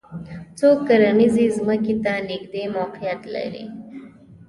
څوک 0.59 0.77
کرنیزې 0.87 1.45
ځمکې 1.57 1.95
ته 2.03 2.13
نږدې 2.29 2.63
موقعیت 2.75 3.21
لري 3.33 3.65